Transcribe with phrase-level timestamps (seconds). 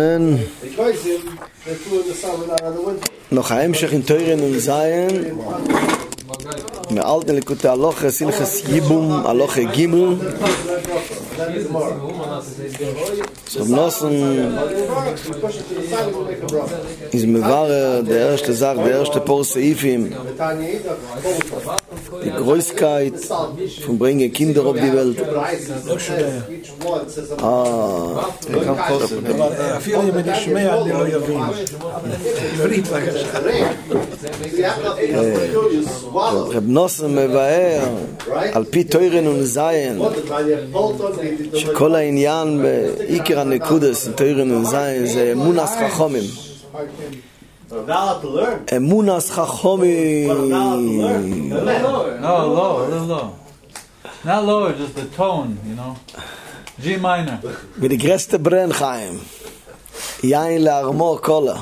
[0.00, 0.38] Ähm
[3.30, 5.36] noch heim sich in teuren und sein
[6.90, 10.16] mir alte likute aloch silches gibum aloch gimu
[13.48, 14.56] so nosen
[17.10, 17.66] is mir war
[18.10, 20.14] der erste sag der erste porseifim
[22.24, 23.14] die Größkeit
[23.84, 25.18] von bringe Kinder auf die Welt.
[27.42, 28.26] Ah.
[28.48, 29.24] Ich kann kosten
[29.76, 31.40] אפילו אם אני שומע אני לא יבין
[32.54, 32.84] עברית
[36.54, 37.88] Rab Nosson me ware
[38.52, 40.00] על פי תוירן ונזיין
[41.54, 46.24] שכל העניין בעיקר הנקודס, תוירן וזיין, זה אמונס חכומים.
[48.76, 50.26] אמונס חכומי.
[50.26, 50.48] לא,
[52.20, 53.30] לא, לא, לא.
[54.24, 55.94] Not lower, just the tone, you know.
[56.82, 57.38] G minor.
[57.76, 59.20] Wie die größte Brennchaim.
[60.22, 61.56] Jain l'armo kola.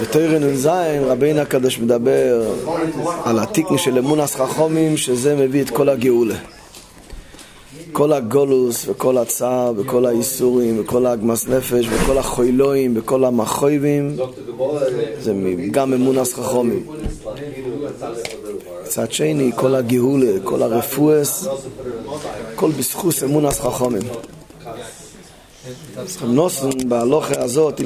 [0.00, 0.68] בתרא נ"ז
[1.06, 2.42] רבינו הקדוש מדבר
[3.24, 6.34] על התיקן של אמונס חכומים שזה מביא את כל הגאולה
[7.96, 14.16] כל הגולוס וכל הצער וכל האיסורים וכל האגמס נפש וכל החוילואים וכל המחויבים.
[15.20, 15.34] זה
[15.70, 16.86] גם אמונס חכומים
[18.84, 21.48] מצד שני כל הגאולה, כל הרפואס
[22.54, 24.02] כל בזכוס אמונס חכומים
[25.96, 27.80] רב נוסן בהלוכה הזאת,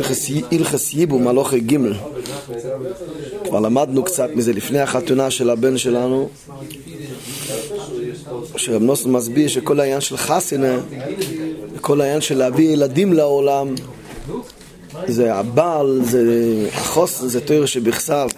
[0.52, 1.94] הלכס ייבום, הלוכה גימל.
[3.44, 6.28] כבר למדנו קצת מזה לפני החתונה של הבן שלנו,
[8.56, 10.78] שרב נוסן מסביר שכל העניין של חסינה,
[11.80, 13.74] כל העניין של להביא ילדים לעולם,
[15.06, 16.22] זה הבעל, זה
[16.72, 18.28] החוסן, זה תואר שבכסב,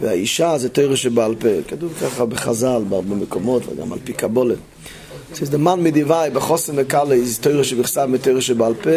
[0.00, 1.48] והאישה זה תואר שבעל פה.
[1.68, 4.58] כתוב ככה בחז"ל בהרבה מקומות וגם על פי קבולת.
[5.34, 8.90] the man medivai bechosem mekale is teure שבכסב מתеure שבעל פה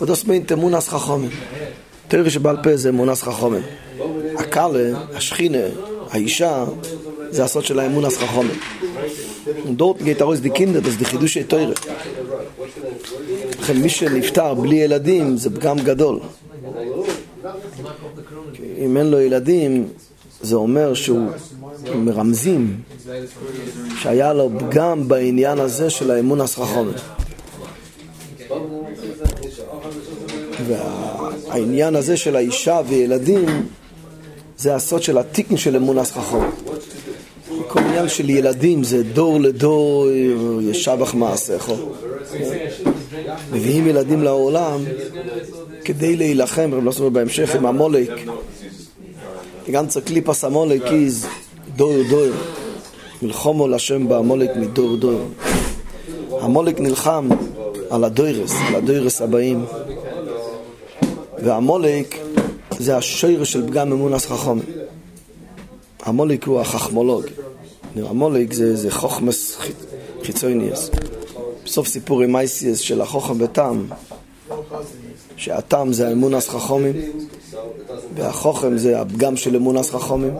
[0.00, 1.30] ודוס מיין תמונס חכומים
[2.10, 3.62] teure שבעל פה זה אמונס חכומים
[4.36, 5.58] הקלה, השכינה,
[6.10, 6.64] האישה
[7.30, 7.80] זה הסוד של
[8.18, 8.60] חכומים
[9.76, 11.42] דort geht הרוס די קינדר די חידושי
[13.60, 16.20] לכן מי שנפטר בלי ילדים זה פגם גדול.
[18.78, 19.88] אם אין לו ילדים
[20.40, 21.28] זה אומר שהוא
[21.94, 22.80] מרמזים
[23.98, 27.00] שהיה לו פגם בעניין הזה של האמון הסחחומת.
[30.66, 33.66] והעניין הזה של האישה וילדים
[34.60, 36.54] זה הסוד של התיקן של אמון הסחחומת.
[37.68, 40.08] כל עניין של ילדים זה דור לדור
[40.60, 41.72] ישבח מעשיך.
[43.52, 44.80] מביאים ילדים לעולם
[45.84, 48.10] כדי להילחם, רב לא בהמשך עם המולק.
[49.66, 51.26] Die ganze Klippas Amolek ist
[51.76, 52.26] דור דור
[53.22, 55.20] מלחומו לשם בעמולק מדור דור
[56.40, 57.28] המולק נלחם
[57.90, 59.64] על הדוירס, על הדוירס הבאים
[61.44, 62.16] והמולק
[62.80, 64.60] זה השויר של פגם אמונס חכום
[66.02, 67.24] המולק הוא החכמולוג.
[67.96, 69.58] המולק זה, זה חוכמס
[70.22, 70.90] חיצוניאס
[71.64, 73.84] בסוף סיפור עם אייסיאס של החוכם בתם
[75.36, 76.94] שהתם זה האמונס חכומים
[78.14, 80.36] והחוכם זה הפגם של אמונס חכומים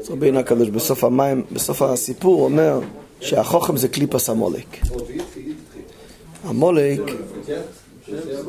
[0.00, 2.80] אז רבינו הקדוש בסוף המים, בסוף הסיפור אומר
[3.20, 4.66] שהחוכם זה קליפס המולק.
[6.44, 7.00] המולק,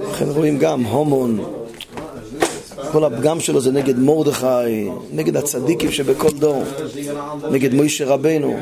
[0.09, 1.43] לכן רואים גם הומון,
[2.93, 6.63] כל הפגם שלו זה נגד מרדכי, נגד הצדיקים שבכל דור,
[7.51, 8.57] נגד מוישה רבנו.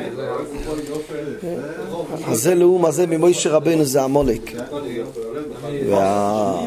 [2.26, 4.52] הזה לאום הזה ממוישה רבנו זה המולק.
[5.90, 6.66] וה...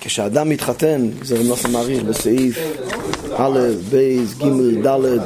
[0.00, 2.58] כשאדם מתחתן, זה נוסף מעריך בסעיף
[3.36, 3.58] א',
[3.90, 5.18] בייס, ג', ד'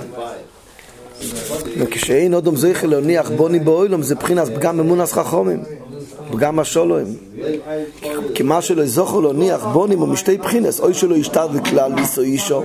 [1.78, 5.62] וכשאין אודום זכר להניח בוני באוילום זה בחינת פגם אמונס חכומים
[6.36, 7.06] פגם השולוים.
[8.34, 12.62] כי מה שלא זוכר להניח בונים הוא משתי בחינס אוי שלא ישתד לכלל ליסו אישו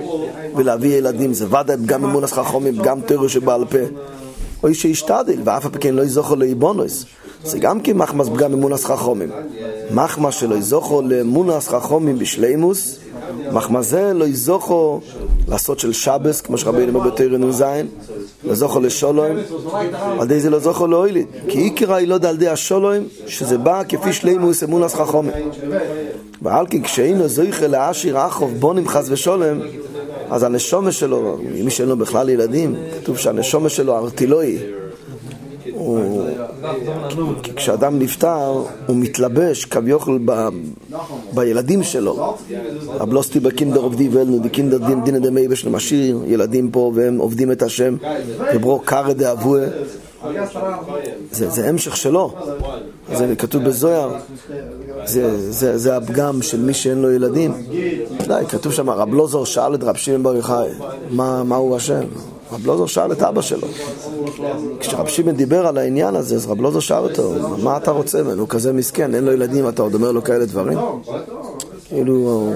[0.56, 1.32] ולהביא ילדים.
[1.32, 3.78] זה ודאי פגם אמונס חכומים פגם תירו שבעל פה.
[4.62, 7.04] אוי שישתדל ואף הפקן לא יזוכר לאיבונוס
[7.44, 9.30] זה גם כי מחמס פגם אמונס חכומים
[9.90, 12.98] מחמס שלא יזוכר לאמונס חכומים בשלימוס
[13.52, 14.98] מחמס זה לא יזוכר
[15.48, 17.42] לעשות של שבס, כמו שרבינו אומר בתרן
[18.44, 19.38] נ"ז, לזוכר לשולוים,
[20.20, 24.12] על די זה לא זוכר לאוילית, כי עיקר הילוד על די השולוים, שזה בא כפי
[24.12, 25.32] שלימוס אמונס חכומים.
[26.42, 29.60] ועל כן כשאינו זויכה לעשיר אחוב בונים חס ושולם,
[30.30, 34.58] אז הנשומה שלו, מי שאין לו בכלל ילדים, כתוב שהנשומה שלו ארטילוי,
[35.72, 36.28] הוא,
[37.56, 40.20] כשאדם נפטר, הוא מתלבש כביכול
[41.32, 42.36] בילדים שלו.
[43.00, 47.96] הבלוסטי בקינדר עובדי ולנו, בקינדר דין דמי בשלם השיר, ילדים פה והם עובדים את השם,
[48.54, 49.66] וברו קרא דאבוה,
[51.32, 52.34] זה, זה המשך שלו.
[53.14, 54.14] זה כתוב בזוהר,
[55.04, 57.52] זה, זה, זה הפגם של מי שאין לו ילדים.
[58.26, 60.68] די, כתוב שם, רב לוזור שאל את רב שמעון בר יוחאי,
[61.10, 62.04] מה, הוא אשם?
[62.52, 63.68] רב לוזור שאל את אבא שלו.
[64.80, 67.32] כשרב שמעון דיבר על העניין הזה, אז רב לוזור שאל אותו,
[67.62, 68.40] מה אתה רוצה ממנו?
[68.40, 70.78] הוא כזה מסכן, אין לו ילדים, אתה עוד אומר לו כאלה דברים?
[71.88, 72.52] כאילו,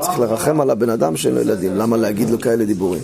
[0.00, 3.02] צריך לרחם על הבן אדם שאין לו ילדים, למה להגיד לו כאלה דיבורים?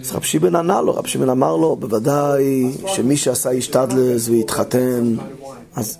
[0.00, 5.14] אז רב שמעון ענה לו, רב שמעון אמר לו, בוודאי שמי שעשה איש תדלס והתחתן,
[5.76, 5.98] אז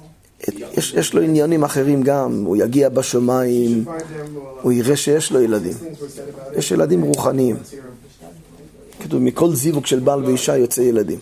[0.77, 3.85] יש, יש לו עניינים אחרים גם, הוא יגיע בשמיים,
[4.63, 5.73] הוא יראה שיש לו ילדים.
[6.57, 7.57] יש ילדים רוחניים.
[9.07, 11.19] כתוב, מכל זיווג של בעל ואישה יוצא ילדים.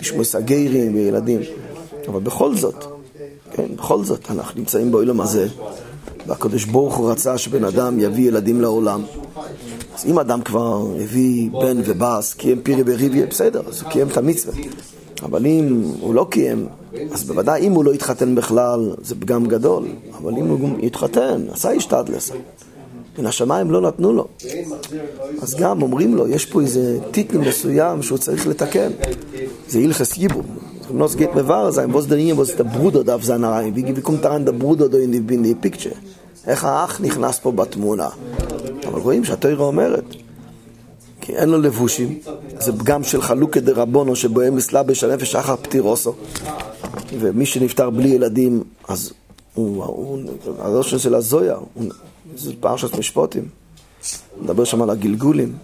[0.00, 1.40] משמוס הגיירים וילדים.
[2.08, 2.84] אבל בכל זאת,
[3.52, 5.46] כן, בכל זאת, אנחנו נמצאים בעולם הזה,
[6.26, 9.02] והקדוש ברוך הוא רצה שבן אדם יביא ילדים לעולם.
[9.94, 14.16] אז אם אדם כבר הביא בן ובס, קיים פירי בריביה, בסדר, אז הוא קיים את
[14.16, 14.54] המצווה.
[15.22, 16.66] אבל אם הוא לא קיים,
[17.12, 19.84] אז בוודאי אם הוא לא התחתן בכלל, זה פגם גדול.
[20.18, 22.30] אבל אם הוא התחתן, עשה השתדלס.
[23.18, 24.26] מן השמיים לא נתנו לו.
[25.42, 28.90] אז גם אומרים לו, יש פה איזה טיטל מסוים שהוא צריך לתקן.
[29.68, 29.80] זה
[30.16, 30.46] ייבום.
[30.90, 33.76] Nos geht mir wahr sein, was der was der Bruder darf sein rein.
[33.76, 35.88] Wie wie kommt daran der Bruder da in die?
[36.46, 38.08] איך האח נכנס פה בתמונה.
[38.86, 40.04] אבל רואים שהתוירה אומרת,
[41.20, 42.18] כי אין לו לבושים,
[42.58, 46.14] זה פגם של חלוקה דרבונו שבוהם מסלבש הנפש אחר פטירוסו.
[47.18, 49.12] ומי שנפטר בלי ילדים, אז
[49.54, 50.18] הוא, הוא,
[50.58, 51.56] הראש של הזויה,
[52.38, 53.48] זה פרשת משפוטים.
[54.42, 55.56] מדבר שם על הגלגולים.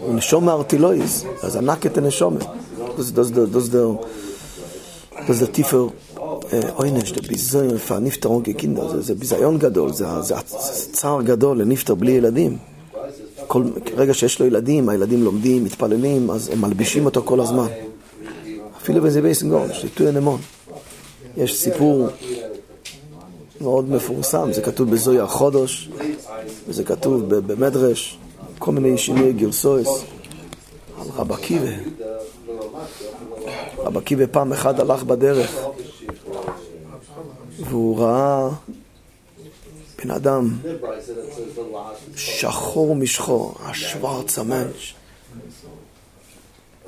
[0.00, 2.44] הוא נשום מארטילויז, אז ענק את הנשומת.
[5.28, 5.88] זה טיפר
[6.74, 10.34] עונש, זה ביזיון לפעמים נפטרון כקינדר, זה ביזיון גדול, זה
[10.92, 12.58] צער גדול לנפטר בלי ילדים.
[13.46, 13.64] כל
[13.96, 17.66] רגע שיש לו ילדים, הילדים לומדים, מתפללים, אז הם מלבישים אותו כל הזמן.
[18.82, 20.40] אפילו בזה בייסן שתו הנמון.
[21.36, 22.08] יש סיפור
[23.60, 25.90] מאוד מפורסם, זה כתוב בזוהי החודש,
[26.68, 28.18] וזה כתוב במדרש,
[28.58, 29.88] כל מיני שינוי גרסויס,
[31.00, 31.70] על רב עקיבא.
[33.78, 35.66] רב עקיבא פעם אחת הלך בדרך,
[37.60, 38.48] והוא ראה
[40.04, 40.56] בן אדם
[42.16, 44.94] שחור משחור, השוורץ המנש.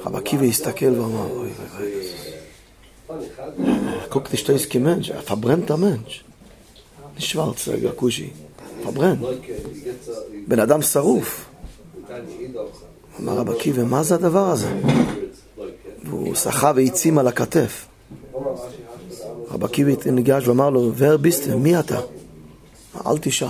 [0.00, 2.08] רב עקיבא הסתכל ואמר, אוי אוי אוי,
[4.10, 6.24] guck dich das Mensch, er verbrennt der Mensch.
[7.68, 8.30] רגע, כושי,
[8.82, 9.16] פברן.
[10.48, 11.44] בן אדם שרוף.
[13.20, 14.80] אמר רב עקיבא, מה זה הדבר הזה?
[16.04, 17.86] והוא שחה והעצים על הכתף.
[19.50, 22.00] רב עקיבא ניגש ואמר לו, ור ביסטר, מי אתה?
[23.06, 23.48] אל תשאל.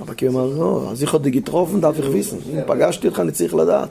[0.00, 2.36] רב עקיבא אמר, לא, אז יכול דיגיטרופן דף הכביסן.
[2.36, 3.88] אם פגשתי אותך, אני צריך לדעת.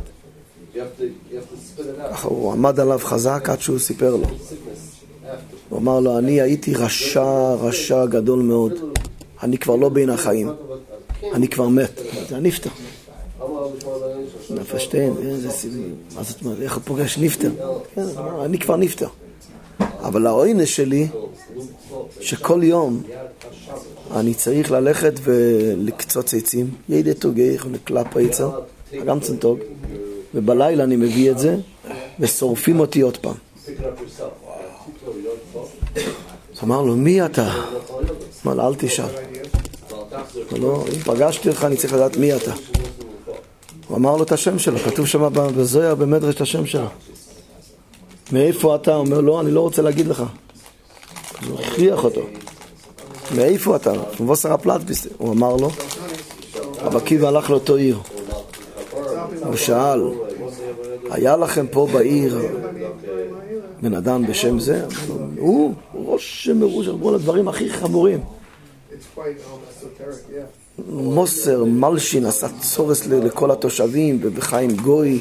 [2.11, 4.27] ככה הוא עמד עליו חזק עד שהוא סיפר לו.
[5.73, 8.73] הוא אמר לו, אני הייתי רשע, רשע גדול מאוד.
[9.43, 10.49] אני כבר לא בין החיים.
[11.33, 12.01] אני כבר מת.
[12.29, 12.69] זה הנפטר.
[14.49, 15.95] נפשטיין, איזה סיבים.
[16.15, 17.51] מה זאת אומרת, איך הוא פוגש נפטר?
[17.95, 18.01] כן,
[18.45, 19.07] אני כבר נפטר.
[19.79, 21.07] אבל העונש שלי,
[22.19, 23.03] שכל יום
[24.15, 28.59] אני צריך ללכת ולקצוץ עצים, ידע טוגייך ונקלפ היצר,
[29.05, 29.59] גם צנטוג,
[30.35, 31.57] ובלילה אני מביא את זה,
[32.19, 33.35] ושורפים אותי עוד פעם.
[35.95, 37.53] אז אמר לו, מי אתה?
[38.45, 39.05] אמר לו, אל תשאל.
[40.51, 42.51] לא, אם פגשתי אותך, אני צריך לדעת מי אתה.
[43.87, 46.87] הוא אמר לו את השם שלו, כתוב שם בזויה במדרש את השם שלו.
[48.31, 48.95] מאיפה אתה?
[48.95, 50.23] הוא אומר, לא, אני לא רוצה להגיד לך.
[51.41, 52.21] אז הוא הכריח אותו.
[53.35, 53.93] מאיפה אתה?
[54.19, 55.07] מבוסר הפלטביסט.
[55.17, 55.69] הוא אמר לו,
[56.81, 57.99] רב עקיבא הלך לאותו עיר.
[59.45, 60.01] הוא שאל,
[61.11, 62.37] היה לכם פה בעיר
[63.83, 64.85] בן אדם בשם זה?
[65.37, 68.19] הוא ראש מרוש, אמרו לו הדברים הכי חמורים.
[70.89, 75.19] מוסר, מלשין, עשה צורס לכל התושבים, ובחיים גוי.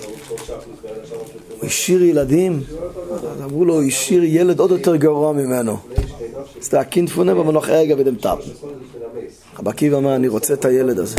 [1.49, 2.61] הוא השאיר ילדים,
[3.45, 5.76] אמרו לו, הוא השאיר ילד עוד יותר גרוע ממנו.
[6.61, 8.38] זה הקינד פונה במנוח ארגה ודם טאפ.
[9.59, 11.16] רב עקיבא אמר, אני רוצה את הילד הזה.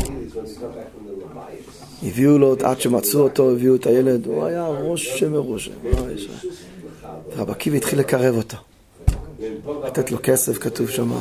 [2.03, 5.69] הביאו לו, עד שמצאו אותו, הביאו את הילד, הוא היה ראש שמראש.
[7.31, 8.57] רב עקיבא התחיל לקרב אותו.
[9.85, 11.11] לתת לו כסף, כתוב שם.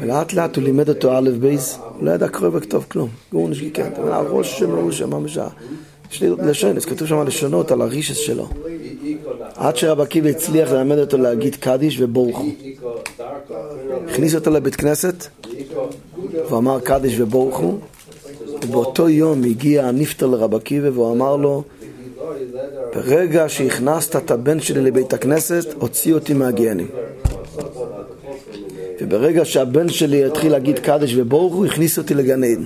[0.00, 3.08] ולאט לאט הוא לימד אותו א' בייס, הוא לא ידע קרוא וכתוב כלום.
[3.32, 5.38] גורניש גיקנט, הראש שמראש, ממש
[6.12, 8.48] יש לי לשון, אז כתוב שם לשונות על הרישס שלו.
[9.54, 12.46] עד שרב עקיבא הצליח ללמד אותו להגיד קדיש ובורכו.
[14.08, 15.26] הכניס אותו לבית כנסת,
[16.50, 17.78] ואמר קדיש ובורכו,
[18.62, 21.62] ובאותו יום הגיע הנפטר לרב עקיבא והוא אמר לו,
[22.94, 26.88] ברגע שהכנסת את הבן שלי לבית הכנסת, הוציא אותי מהגיהנים.
[29.00, 32.64] וברגע שהבן שלי התחיל להגיד קדש וברוך הוא, הכניס אותי לגן עדן.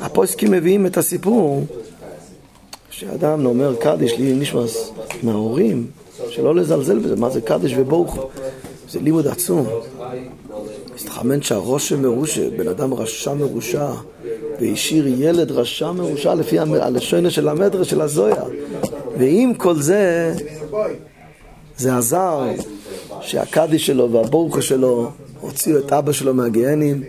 [0.00, 1.64] הפוסקים מביאים את הסיפור
[2.90, 4.90] שאדם אומר קדש לי נשמס
[5.22, 5.86] מההורים,
[6.30, 8.24] שלא לזלזל בזה, מה זה קדש וברוך הוא?
[8.90, 9.66] זה לימוד עצום.
[10.94, 13.90] מסתחמן שהראש מרושע, בן אדם רשע מרושע,
[14.60, 18.42] והשאיר ילד רשע מרושע לפי הלשונה של המדרש של הזויה.
[19.18, 20.34] ועם כל זה,
[21.76, 22.42] זה עזר
[23.20, 25.10] שהקדיש שלו והברוך שלו
[25.40, 27.02] הוציאו את אבא שלו מהגיהנים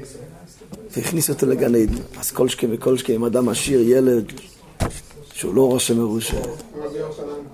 [0.98, 1.94] והכניסו אותו לגן עדן.
[2.20, 4.32] אז כל שכם וכל שכם, אדם משאיר ילד
[5.34, 6.42] שהוא לא ראש מרושע,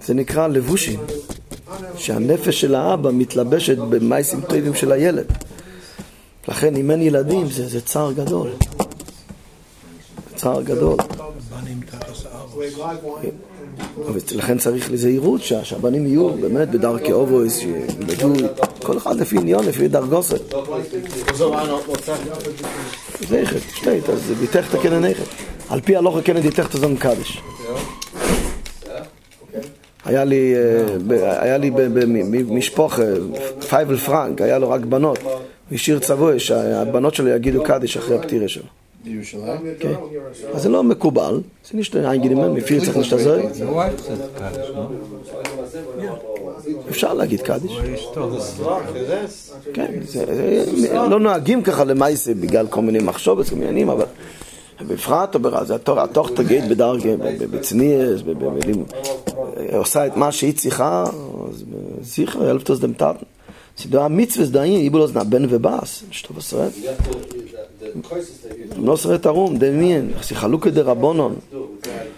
[0.05, 0.99] זה נקרא לבושים,
[1.97, 5.25] שהנפש של האבא מתלבשת במייסים טובים של הילד.
[6.47, 8.49] לכן אם אין ילדים זה, זה צער גדול.
[10.45, 10.97] צער גדול.
[14.35, 18.47] לכן צריך לזהירות שהבנים יהיו באמת בדרכי אובויס, שילמדו
[18.83, 20.53] כל אחד לפי עניון, לפי דרגוסת.
[23.33, 24.33] איכת, שטייט, אז
[24.69, 25.23] את הכנן איכת.
[25.69, 27.41] על פי הלוך הכנן דיתך את הזון קדש.
[30.05, 30.97] היה לי, אה,
[32.47, 32.99] במשפוח
[33.69, 35.19] פייבל פרנק, היה לו רק בנות.
[35.23, 35.31] הוא
[35.71, 38.84] השאיר צבוע שהבנות שלו יגידו קדיש אחרי הפטירה שלו.
[39.05, 39.61] בירושלים?
[39.79, 39.93] כן.
[40.53, 43.39] אז זה לא מקובל, זה נשתה אינגידימן, מפיר צריך להשתזר.
[46.89, 47.79] אפשר להגיד קדיש.
[49.73, 49.91] כן,
[50.93, 54.05] לא נוהגים ככה למעשה בגלל כל מיני מחשבות, כל מיני עניינים, אבל
[54.87, 57.09] בפרט, זה התוך תגיד בדרגה,
[57.51, 58.21] בצניאס,
[59.73, 61.03] עושה את מה שהיא צריכה,
[61.49, 61.63] אז
[62.01, 62.63] זכר, אלף
[63.75, 63.91] תוס דמטטן.
[63.91, 66.71] סידור המצווה זדאין, איבולוס נבן ובאס, שטוב עשרת.
[68.77, 71.35] לא שרת ערום, דמיין, חלוקה דרבונון.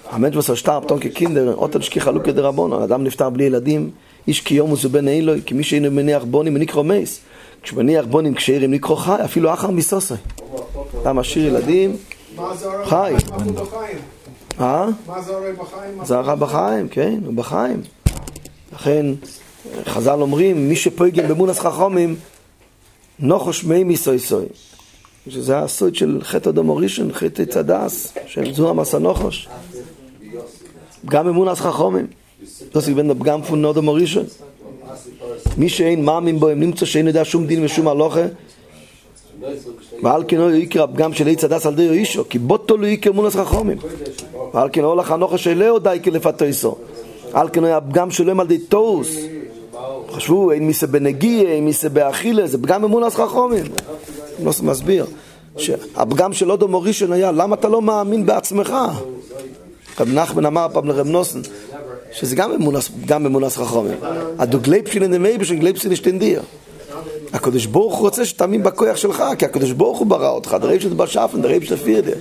[0.09, 2.81] האמת וסר שטר, פתאום כקינדר, אותן שכי חלוקה דרבונון.
[2.81, 3.89] אדם נפטר בלי ילדים,
[4.27, 7.19] איש קיום ובן אילוי, כי מי שאינו מניח בונים ונקרא מייס.
[7.61, 10.13] כשמניח בונים כשאירים נקרא חי, אפילו אחר מסוסי.
[11.03, 11.97] אדם משאיר ילדים,
[12.85, 13.13] חי.
[14.59, 14.85] אה?
[15.07, 16.05] מה זה הרי בחיים?
[16.05, 17.81] זה הרי בחיים, כן, הוא בחיים.
[18.73, 19.05] לכן,
[19.85, 22.15] חז"ל אומרים, מי שפויגם במונס חכומים,
[23.19, 24.45] נוחוש מי מיסוי סוי.
[25.29, 29.47] שזה הסוד של חטא אדום הראשון, חטא צדס, של זוהר מסע נוחוש.
[31.05, 32.07] גם אמונס חכומים.
[32.75, 34.25] לא סיבן בפגם פון אדום הראשון.
[35.57, 38.25] מי שאין מאמין בו, אם נמצא שאין יודע שום דין ושום הלוכה,
[40.03, 43.11] ועל כן לא יקרא הפגם של עץ הדס על די אישו, כי בוטו לא יקרא
[43.11, 43.77] אמונס חכומים.
[44.53, 46.75] ועל כן הולך הנוחה שלאו די כלפתויסו.
[47.33, 49.17] על כן הפגם שלהם על די תוס.
[50.11, 53.65] חשבו, אין מיסה בנגיע, אין מיסה באכילה, זה פגם אמונס חכומים.
[54.43, 55.05] לא מסביר.
[55.57, 58.73] שהפגם של אודו מורישן היה, למה אתה לא מאמין בעצמך?
[59.99, 61.39] רב נחמן אמר פעם לרב נוסן,
[62.11, 63.97] שזה גם אמונס, גם אמונס חכומים.
[64.39, 66.41] הדו גלייפשין אין המייבשן גלייפשין אשתנדיר.
[67.33, 70.95] הקדוש ברוך הוא רוצה שתאמין בכוח שלך, כי הקדוש ברוך הוא ברא אותך, דרייב שאתה
[70.95, 72.11] בשאפן, דרייב שאתה פירדה.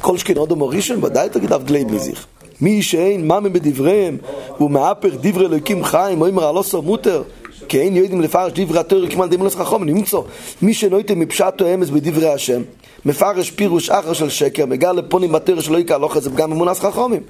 [0.00, 2.26] כל שכן אודו מורישן, ודאי תגיד אף גלייב מזיך.
[2.60, 4.16] מי שאין מאמין בדבריהם,
[4.56, 7.22] הוא מאפר דברי אלוקים חיים, או אמר הלא סמוטר,
[7.68, 10.18] כי אין יודעים לפרש דברי התור כמעט דמונס חכום, נמצא
[10.62, 12.62] מי שנויתם מפשט או אמס בדברי השם,
[13.04, 17.22] מפרש פירוש אחר של שקר, מגל לפונים בתור שלא יקרא את זה גם אמונס חכומים.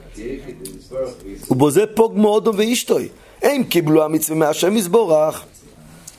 [1.51, 3.09] ובזה פוג מאודום ואישתוי.
[3.43, 5.45] הם קיבלו המצווה מהשם יסבורך.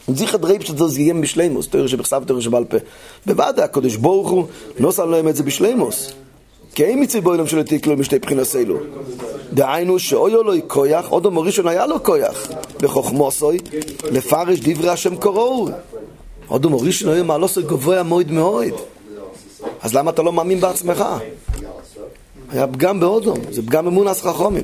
[0.07, 2.77] זיכר דרייב שזה זיהם בשלימוס, תויר שבכסף תויר שבעל פה.
[3.25, 4.45] בוודאי הקדוש ברוך הוא
[4.79, 6.13] נוסע להם את זה בשלימוס.
[6.79, 8.75] כי אין מצווה בו אילם של תיקלו משתי בחינות אלו.
[9.53, 12.47] דהיינו שאויו לו כויח, עוד אמור ראשון היה לו כויח,
[12.81, 13.57] בחוכמוסוי,
[14.11, 15.67] לפרש דברי השם קוראו.
[16.47, 18.73] עוד אמור ראשון היה מעלוסוי גבוה מאוד מאוד.
[19.81, 21.05] אז למה אתה לא מאמין בעצמך?
[22.51, 24.63] היה פגם באודום, זה פגם אמונס חכומים.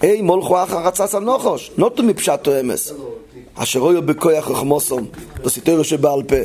[0.00, 2.92] היי, מולכו אחר רצס הנוחוש, נוטו מפשטו אמס.
[3.54, 5.06] אשר אויו בכויח חוכמוסום,
[5.44, 6.36] בסיטוירו שבעל פה.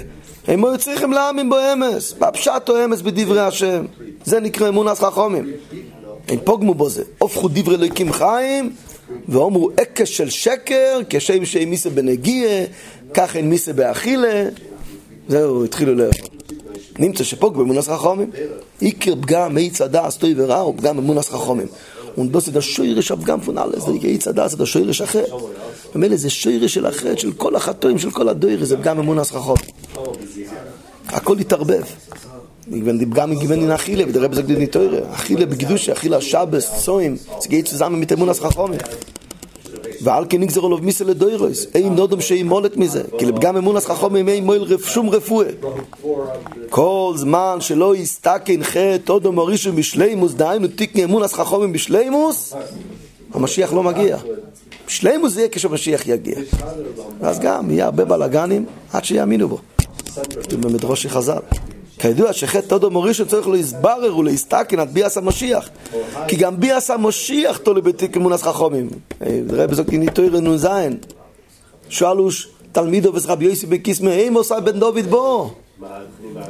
[0.48, 3.86] הם היו צריכים להאמין בו אמס, בפשטו אמס בדברי השם.
[4.25, 5.51] זה נקרא אמונס חכומים.
[6.27, 7.03] הם פוגמו בו זה.
[7.17, 8.75] הופכו דברי אלוקים חיים,
[9.29, 12.50] ואומרו אקש של שקר, כשם שאין מיסה בנגיע,
[13.13, 14.50] כך אין מיסה באכילה.
[15.27, 16.27] זהו, התחילו לאכול.
[17.00, 18.32] נמצא שפוג באמונס חכומים.
[18.79, 21.67] עיקר פגם מעיץ הדס טוי ורע הוא פגם באמונס חכומים.
[22.17, 25.24] ונדוס את השוירש הפגם פונאלס, זה עיץ הדס את השוירש אחר.
[25.96, 29.63] ומילא זה שוירש של אחרת, של כל החטואים, של כל הדוירש, זה פגם אמונס חכומים.
[31.08, 31.84] הכל התערבב.
[33.10, 35.00] גם גיוון אין אכילה, ודרב זה גדיד ניטוירה.
[35.13, 38.79] אכילה בקדושה, אכילה שבס, צוים, זה גיהי צזמן מתאמון הסחכומים.
[40.01, 44.45] ועל כן נגזר עליו מיסה לדוירוס, אין נודם שימולת מזה, כי לפגם אמונס חכומים אין
[44.45, 45.48] מועל שום רפואה.
[46.69, 52.53] כל זמן שלא יסתכן חטא עוד מורישו בשלימוס, דהיינו תיקני אמונס חכומים בשלימוס,
[53.34, 54.17] המשיח לא מגיע.
[54.88, 56.38] בשלימוס זה יהיה כשמשיח יגיע.
[57.22, 59.57] ואז גם יהיה הרבה בלאגנים עד שיאמינו בו.
[60.41, 61.64] כתוב במדרושי חז"ל.
[61.99, 65.69] כידוע שחטא תודו מורישו צריך להסברר ולהסתכן עד ביאס המשיח.
[66.27, 68.89] כי גם ביאס המשיח תולה בתיק אמונס חכומים.
[69.49, 70.67] רבי בזאת ניטוי נ"ז
[71.89, 72.29] שאלו
[72.71, 75.53] תלמידו ורבי יוסי בקיסמי אימו עושה בן דוד בו?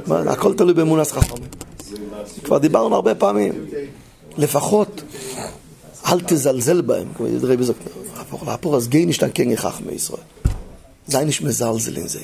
[0.09, 1.49] הכל תלוי באמונס חכומים.
[2.43, 3.53] כבר דיברנו הרבה פעמים.
[4.37, 5.01] לפחות
[6.05, 7.75] אל תזלזל בהם רבי בזאת
[8.45, 10.21] להפוך אז גי נשתן כן יחך מישראל.
[11.07, 12.19] זה איניש מזלזל עם זה.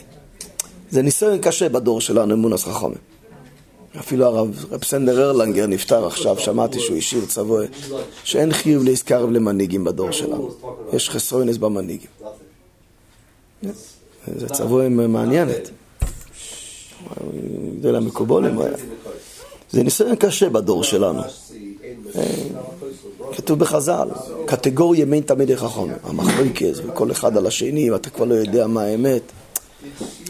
[0.90, 3.11] זה ניסיון קשה בדור שלנו, אמונס חכומים.
[4.00, 7.64] אפילו הרב רב סנדר ארלנגר נפטר עכשיו, שמעתי שהוא השאיר צבוע,
[8.24, 10.50] שאין חיוב להזכרב למנהיגים בדור שלנו.
[10.94, 12.10] יש חסרונס במנהיגים.
[14.38, 15.70] זה צבוע מעניינת.
[17.80, 18.60] גדול המקובולים.
[19.72, 21.22] זה ניסיון קשה בדור שלנו.
[23.36, 24.10] כתוב בחז"ל,
[24.46, 29.22] קטגוריה מין תלמידי חכם, המחלוקס, וכל אחד על השני, ואתה כבר לא יודע מה האמת.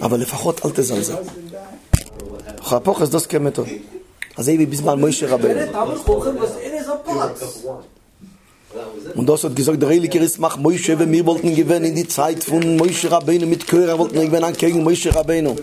[0.01, 1.15] אבל לפחות אל תזלזל.
[2.61, 3.63] חפוך אז דוס כמתו.
[4.37, 5.59] אז זה בזמן מוישה רבנו.
[9.15, 12.07] Und das hat gesagt, der Heilige ist mach Moshe, wenn wir wollten gewinnen in die
[12.07, 15.55] Zeit von Moshe Rabbeinu mit Körer, wollten wir gewinnen gegen Moshe Rabbeinu.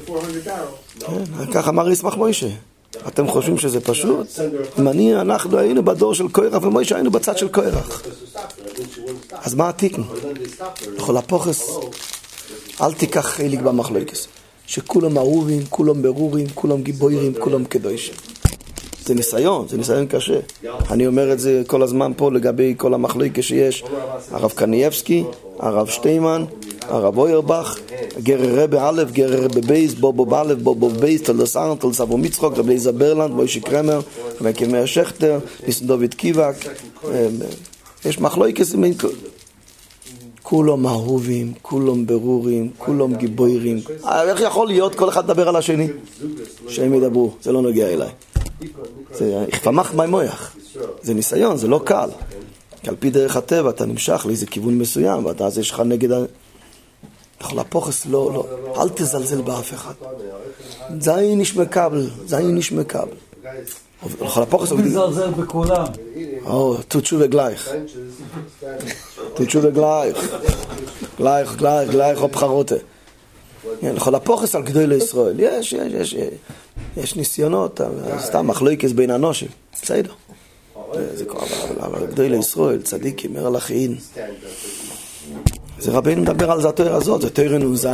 [1.53, 2.49] ככה אמר ישמח מוישה.
[3.09, 4.27] אתם חושבים שזה פשוט?
[4.79, 8.03] אם אני, אנחנו היינו בדור של קוירח ומוישה היינו בצד של קוירח.
[9.33, 10.03] אז מה התיקן?
[10.97, 11.71] יכול הפוכס
[12.81, 14.29] אל תיקח חלק במחלוקס.
[14.69, 18.15] שכולם אהובים, כולם ברורים, כולם גיבוירים, כולם קדושים.
[19.05, 20.41] זה ניסיון, זה ניסיון קשה.
[20.91, 23.85] אני אומר את זה כל הזמן פה לגבי כל המחלוקס שיש.
[24.31, 25.25] הרב קנייבסקי,
[25.59, 26.45] הרב שטיימן,
[26.83, 27.79] הרב אוירבך,
[28.23, 32.59] גרר רבה א', גרר רבה בייס, בובוב א', בובוב בייס, תולדוס אהרן, תולדוס אברום יצחוק,
[32.59, 34.01] רבי אליעזר ברלנד, מוישי קרמר,
[34.41, 36.55] רבי מאיר שכטר, ניסן דוד קיוואק.
[38.05, 38.75] יש מחלוקס
[40.49, 43.81] כולם אהובים, כולם ברורים, כולם גיבוירים.
[44.05, 45.89] איך יכול להיות כל אחד לדבר על השני?
[46.69, 48.09] שהם ידברו, זה לא נוגע אליי.
[49.13, 50.57] זה יחפמח מויח.
[51.03, 52.11] זה ניסיון, זה לא קל.
[52.83, 56.25] כי על פי דרך הטבע אתה נמשך לאיזה כיוון מסוים, ואתה אז יש לך נגד.
[57.41, 58.47] יכול הפוכס, לא, לא,
[58.83, 59.93] אל תזלזל באף אחד.
[61.01, 63.17] זין איש מקבל, זין איש מקבל.
[64.21, 65.87] לכל הפוכס הוא מזלזל בכולם.
[66.45, 67.71] או, תוצ'ו וגלייך.
[69.39, 70.37] תוצ'ו וגלייך.
[71.19, 72.75] גלייך, גלייך, גלייך או בחרותה.
[73.83, 75.41] לכל הפוכס על גדוי לישראל.
[75.41, 76.17] יש, יש, יש,
[76.97, 77.81] יש ניסיונות,
[78.19, 79.49] סתם מחלוקס בין אנושים.
[79.83, 80.13] בסדר.
[81.81, 82.81] אבל גדוי לישראל,
[83.31, 83.97] מר הלכין.
[85.79, 87.87] זה רבינו מדבר על זה התואר הזאת, זה תואר נ"ז,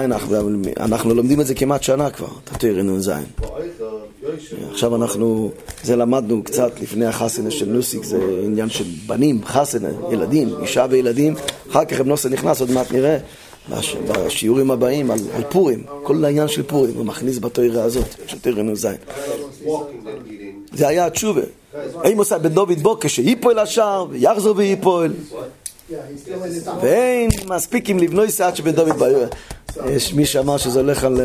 [0.81, 3.11] אנחנו לומדים את זה כמעט שנה כבר, את התואר נ"ז.
[4.71, 5.51] עכשיו אנחנו,
[5.83, 11.35] זה למדנו קצת לפני החסנה של נוסיק, זה עניין של בנים, חסנה, ילדים, אישה וילדים,
[11.71, 13.19] אחר כך נוסע נכנס, עוד מעט נראה
[14.09, 18.63] בשיעורים הבאים על, על פורים, כל העניין של פורים, הוא מכניס בתוירה הזאת, של תוירה
[18.63, 18.89] נ"ז.
[20.73, 21.43] זה היה התשובה.
[22.05, 25.13] האם עושה בן דוד בו כשיפול השער, ויחזור ויפול.
[26.81, 29.29] ואין מספיק עם לבנוי סעד שבן דוד בעיר.
[29.87, 31.21] יש מי שאמר שזה הולך על,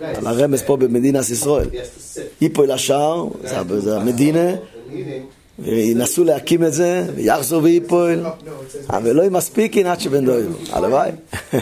[0.00, 1.68] על הרמז פה במדינת ישראל.
[2.40, 3.26] יפול השער,
[3.78, 4.50] זה המדינה,
[5.58, 8.24] וינסו להקים את זה, ויחזור ויפול,
[8.90, 10.44] אבל לא מספיק עד שבן דוד.
[10.72, 11.10] הלוואי.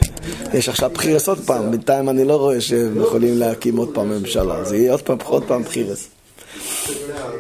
[0.55, 4.64] יש עכשיו בחירס עוד פעם, בינתיים אני לא רואה שהם יכולים להקים עוד פעם ממשלה.
[4.64, 6.09] זה יהיה עוד פעם, עוד פעם בחירס.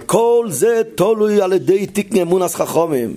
[0.06, 3.16] כל זה תלוי על ידי תקני אמונס חכומים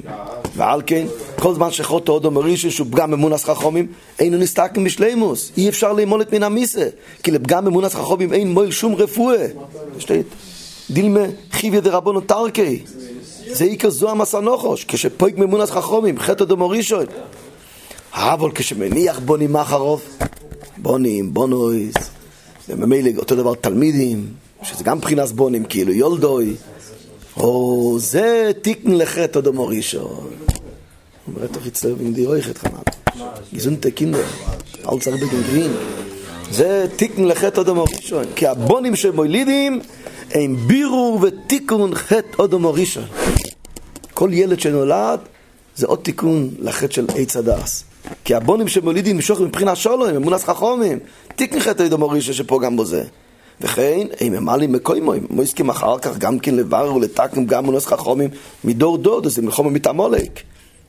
[0.55, 1.05] ועל כן
[1.39, 3.87] כל זמן שחוטו עוד אומר אישו שהוא פגם אמונס חכומים
[4.19, 6.87] אינו נסתקם בשלימוס אי אפשר לאמול את מן המיסה
[7.23, 9.47] כי לפגם אמונס חכומים אין מועל שום רפואה.
[10.89, 12.83] דילמה חיביה דרבונו תרקי
[13.47, 17.05] זה עיקר זו המסנוחוש כשפויק ממונס חכומים חטא דומו ראשון
[18.13, 20.01] אבל כשמניח בונים אחרוב
[20.77, 21.95] בונים, בונויס
[22.69, 24.27] וממילא אותו דבר תלמידים
[24.63, 26.55] שזה גם מבחינת בונים, כאילו יולדוי,
[27.37, 30.07] או זה תיקן לחטא המורישו.
[31.27, 33.25] אומר תוך יצטרף עם די רויכת חנן.
[33.53, 34.23] גיזונטה קינדר,
[34.91, 35.71] אל צריך בגן גרין.
[36.51, 38.19] זה תיקן לחטא עוד המורישו.
[38.35, 39.79] כי הבונים שמולידים
[40.31, 43.01] הם בירור ותיקון חטא עוד המורישו.
[44.13, 45.19] כל ילד שנולד
[45.75, 47.83] זה עוד תיקון לחטא של עץ הדס.
[48.23, 50.99] כי הבונים שמולידים משוך מבחינת שולוים, אמונס חכומים,
[51.35, 53.03] תיקן חטא עוד המורישו שפה בו זה.
[53.61, 58.29] וכן, אם הם עלים מקוימוים, מויסקים אחר כך גם כן לברר ולתקם גם מונס חכומים
[58.63, 60.41] מדור אז זה מלחומה מתעמולק.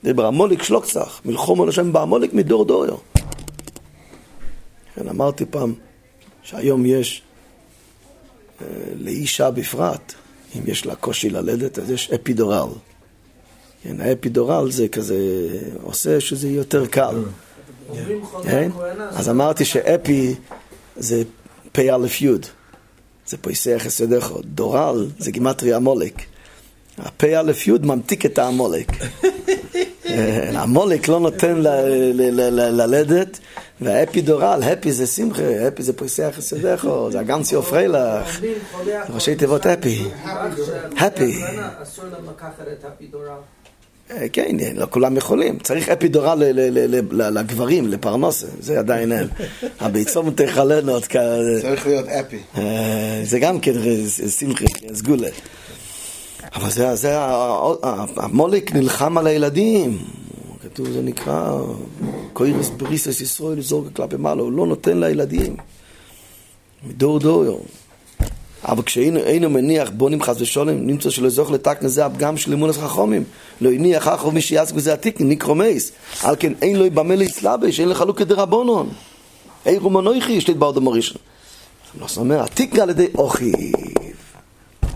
[0.03, 2.95] דבר המוליק שלוקצח, מלחום על השם בעמוליק מדור דוריו.
[4.95, 5.73] כן, אמרתי פעם
[6.43, 7.21] שהיום יש
[8.61, 10.13] אה, לאישה בפרט,
[10.55, 12.69] אם יש לה קושי ללדת, אז יש אפידורל.
[13.83, 15.17] כן, האפידורל זה כזה,
[15.81, 17.15] עושה שזה יותר קל.
[18.43, 18.69] כן?
[19.09, 20.35] אז אמרתי שאפי
[20.95, 21.23] זה
[21.71, 21.81] פ"א
[22.21, 22.27] י',
[23.27, 24.41] זה פויסח יסודךו.
[24.41, 26.13] דורל זה גימטרי המולק.
[26.97, 28.91] הפ"א י' ממתיק את העמולק.
[30.59, 31.55] המולק לא נותן
[32.71, 33.39] ללדת,
[33.81, 38.41] והאפידורל, הפי זה שמחה, הפי זה פויסח יסודךו, זה הגנצי פריילך,
[39.09, 40.09] ראשי תיבות אפי.
[40.97, 41.41] הפי.
[44.17, 45.59] אה, כן, לא כולם יכולים.
[45.59, 46.43] צריך אפידורל
[47.11, 49.27] לגברים, לפרנוסה, זה עדיין אין.
[49.79, 51.59] הביצום תכלנות כזה.
[51.61, 52.37] צריך להיות אפי.
[52.57, 53.73] אה, זה גם כן
[54.39, 55.29] שמחה, סגולה.
[56.55, 57.15] אבל זה, זה,
[58.17, 59.97] המולק נלחם על הילדים.
[60.61, 61.61] כתוב, זה נקרא,
[62.33, 65.55] קוירס בריסס ישראל זורק כלפי מעלה, הוא לא נותן לילדים.
[66.87, 67.65] מדור דור.
[68.65, 73.23] אבל כשאינו מניח בונים חס ושולם, נמצא שלא זוך לתקנה זה הפגם של אמונס חכומים.
[73.61, 75.91] לא הניח אחר מי שיעסק בזה התיקן, נקרו מייס.
[76.23, 78.89] על כן אין לו במה להסלבש, אין לך לוקה דרבונון.
[79.65, 81.15] אי רומנויכי, יש לי את באודו מורישן.
[81.99, 83.55] לא אומר, התיקן על ידי אוכיב.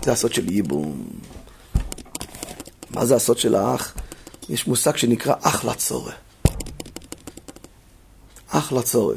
[0.04, 1.02] זה הסוד של ייבום.
[2.90, 3.94] מה זה הסוד של האח?
[4.48, 6.12] יש מושג שנקרא אח לצורה.
[8.50, 9.14] אח לצורה.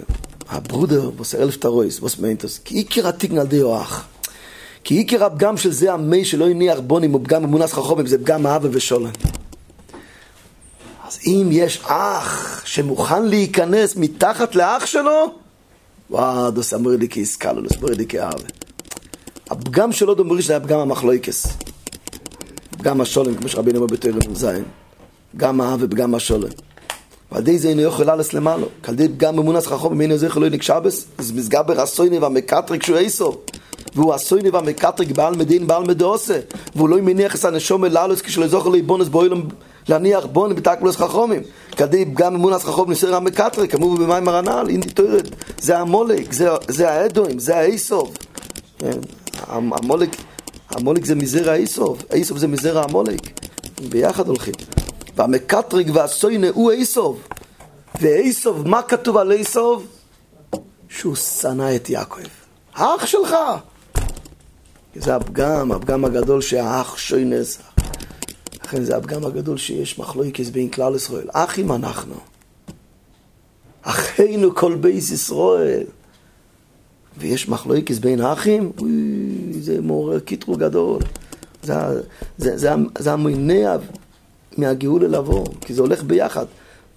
[0.50, 4.08] הברודר, בוסר אלף תרויס, בוס מיינטוס, כי עיקר התיקן על ידי אח.
[4.84, 8.48] כי עיקר הפגם של זה המי שלא הניח בונים הוא פגם אמונס חכומים, זה פגם
[8.48, 9.12] אהבה ושולם.
[11.08, 15.34] אז אם יש אח שמוכן להיכנס מתחת לאח שלו,
[16.10, 18.44] וואו, דוס אמרי לי כעסקלו, דוס אמרי לי כאהבה.
[19.50, 21.48] הפגם שלו דומרי שזה היה פגם המחלויקס.
[22.72, 24.63] פגם השולם, כמו שרבינו אומר בתוירים זין.
[25.36, 26.50] פגם האהבה ופגם השולם.
[27.32, 28.67] ועל די זה אינו יכול לעלס למעלו.
[28.84, 33.38] כעל די פגם אמונס חכום, אינו זכר לא נקשבס, אז מסגבר הסויני והמקטריק שהוא איסו.
[33.96, 36.39] והוא הסויני והמקטריק בעל מדין בעל מדעושה.
[36.76, 39.41] והוא לא מניח את הנשום אל לעלוס כשלא זוכר להיבונס באוילם
[39.89, 41.41] להניח בון בתקבלוס חכומים.
[41.78, 44.67] כדי פגם אמונס חכום ניסר המקטריק, אמרו במים הרנ"ל.
[45.60, 46.34] זה המולק,
[46.67, 48.17] זה, האדוים, זה האיסוב.
[48.78, 49.00] כן?
[49.48, 50.10] המולק,
[50.70, 53.22] המולק זה מזרע האיסוב, האיסוב זה מזרע המולק.
[53.89, 54.54] ביחד הולכים.
[55.15, 57.22] והמקטריק והסוינה הוא איסוב.
[58.02, 59.88] ואיסוב, מה כתוב על איסוב?
[60.89, 62.22] שהוא שנא את יעקב.
[62.76, 63.36] האח שלך!
[64.95, 67.58] זה הפגם, הפגם הגדול שהאח שוינס.
[68.63, 71.27] לכן זה הפגם הגדול שיש מחלוקס בין כלל ישראל.
[71.32, 72.13] אחים אנחנו.
[73.82, 75.84] אחינו כל בייס ישראל.
[77.17, 78.71] ויש מחלוקס בין האחים,
[79.60, 80.99] זה מעורר קיטרוג גדול.
[81.63, 81.73] זה,
[82.38, 83.75] זה, זה, זה המונע
[84.58, 86.45] מהגאולה לבוא, כי זה הולך ביחד.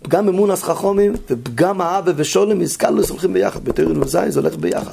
[0.02, 3.64] פגם אמונס חכומים ופגם האבא ושולם איסקלוס הולכים ביחד.
[3.64, 4.92] בתיאוריה נ"ז זה הולך ביחד.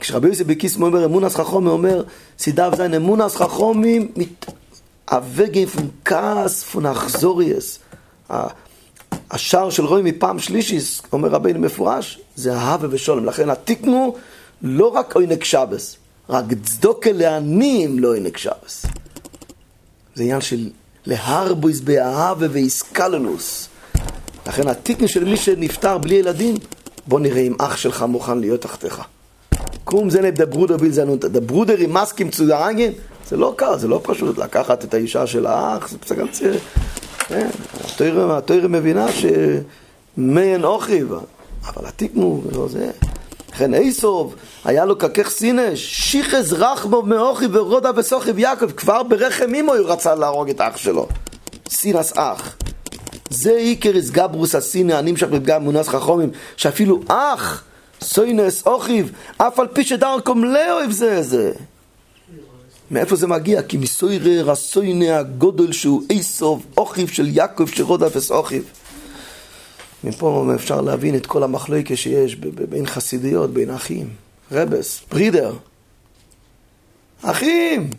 [0.00, 2.02] כשרבי יוסי בקיסמו אומר אמונס חכומים, אומר
[2.38, 4.12] סידב זין אמונס חכומים
[5.10, 7.78] הווגן פון כעס פון אכזוריאס.
[9.30, 13.24] השער של רוי מפעם שלישיס, אומר רבינו מפורש, זה האבה ושולם.
[13.24, 14.16] לכן התיקנו
[14.62, 15.96] לא רק עונג שבס,
[16.28, 18.86] רק צדוקה לעניים לא עונג שבס.
[20.14, 20.70] זה עניין של
[21.06, 23.68] להרבויס באהבה ואיסקללוס.
[24.46, 26.54] לכן התיקן של מי שנפטר בלי ילדים,
[27.06, 29.02] בוא נראה אם אח שלך מוכן להיות תחתיך.
[29.90, 30.08] קום
[30.80, 31.28] ביל זנונטה.
[31.28, 32.90] דברודר עם מסקים צודרגן,
[33.28, 36.58] זה לא קל, זה לא פשוט לקחת את האישה של האח, זה בסדר, זה...
[37.28, 37.48] כן,
[38.30, 41.12] התוירה מבינה שמיין אוכיב,
[41.66, 42.90] אבל התיקנו, לא זה.
[43.52, 49.74] לכן איסוב, היה לו ככך סינש, שיחז רחמוב מאוכי ורודה וסוכיב יעקב, כבר ברחם אימו
[49.74, 51.06] הוא רצה להרוג את אח שלו.
[51.70, 52.56] סינס אח.
[53.30, 57.64] זה איקר איס גברוס הסינה הנמשך בפגם מונס חכומים, שאפילו אח,
[58.02, 61.52] סוינס אוכיב, אף על פי שדרכום לא אוהב זה זה.
[62.90, 63.62] מאיפה זה מגיע?
[63.62, 68.64] כי מסוירה רסוינה הגודל שהוא איסוב, אוכיב של יעקב שרודה וסוכיב.
[70.04, 72.36] מפה אפשר להבין את כל המחלוקת שיש
[72.68, 74.08] בין חסידיות, בין אחים.
[74.52, 75.52] רבס, ברידר.
[77.22, 77.90] אחים!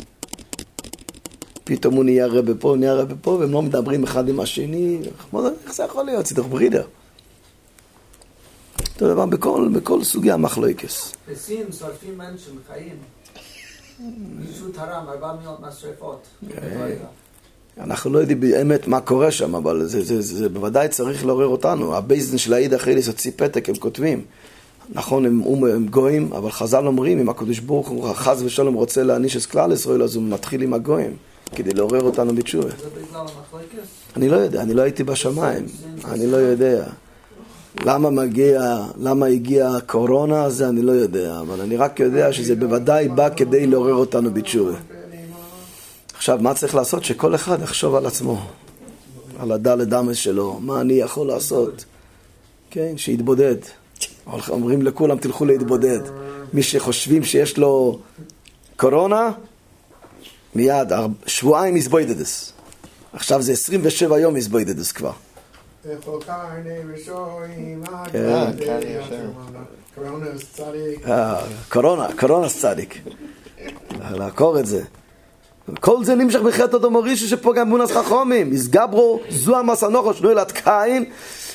[1.64, 4.98] פתאום הוא נהיה רבה פה, נהיה רבה פה, והם לא מדברים אחד עם השני.
[5.34, 6.26] איך זה יכול להיות?
[6.26, 6.84] סידור ברידר.
[9.02, 11.14] אותו דבר בכל, בכל סוגי המחלוקס.
[11.32, 12.96] בסין שורפים מנשם חיים.
[14.40, 16.28] מישהו תרם 400 משרפות.
[16.50, 16.96] כן.
[17.78, 21.48] אנחנו לא יודעים באמת מה קורה שם, אבל זה, זה, זה, זה בוודאי צריך לעורר
[21.48, 21.96] אותנו.
[21.96, 24.24] הבייזן של העיד אחיליס הוציא פתק, הם כותבים.
[24.90, 29.04] נכון, הם, הם, הם גויים, אבל חז"ל אומרים, אם הקדוש ברוך הוא חס ושלום רוצה
[29.04, 31.16] להעניש את כלל ישראל, אז הוא מתחיל עם הגויים.
[31.56, 32.70] כדי לעורר אותנו בתשובה.
[32.70, 33.88] זה בגלל המחלקת?
[34.16, 35.66] אני לא יודע, אני לא הייתי בשמיים,
[36.06, 36.86] אני לא יודע.
[37.80, 43.08] למה מגיע, למה הגיעה הקורונה, זה אני לא יודע, אבל אני רק יודע שזה בוודאי
[43.08, 44.78] בא כדי לעורר אותנו בתשובה.
[46.14, 47.04] עכשיו, מה צריך לעשות?
[47.04, 48.46] שכל אחד יחשוב על עצמו,
[49.40, 51.86] על הדלת אמס שלו, מה אני יכול לעשות?
[52.70, 53.56] כן, שיתבודד.
[54.50, 56.00] אומרים לכולם, תלכו להתבודד.
[56.54, 58.00] מי שחושבים שיש לו
[58.78, 59.32] קורונה,
[60.56, 60.92] מיד,
[61.26, 62.54] שבועיים יסבוידדס.
[63.14, 65.12] עכשיו זה 27 יום יסבוידדס כבר.
[71.70, 73.02] קורונה, קורונה צדיק.
[74.12, 74.82] לעקור את זה.
[75.80, 78.54] כל זה נמשך בחטא אותו מורישו שפוגם באמונס חכומים.
[78.54, 81.06] יסגברו זו המסנוכו שנועלת קין,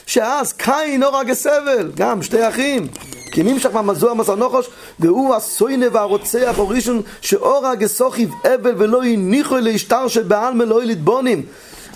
[0.07, 2.89] שאז קין הורג הסבל, גם שתי אחים.
[3.33, 10.55] כי נמשך מהמזוע מסנוכוש, והוא הסוינה והרוצח הראשון שאורג הסוכיב אבל ולא הניחו להשטר שבעל
[10.55, 11.43] מלואי לטבונים.